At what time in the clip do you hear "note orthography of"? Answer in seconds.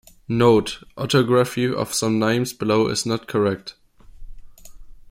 0.27-1.93